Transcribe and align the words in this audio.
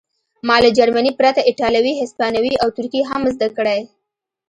ما 0.47 0.57
له 0.63 0.69
جرمني 0.77 1.11
پرته 1.19 1.41
ایټالوي 1.49 1.93
هسپانوي 2.01 2.53
او 2.63 2.67
ترکي 2.77 3.01
هم 3.09 3.21
زده 3.33 3.49
کړې 3.57 3.81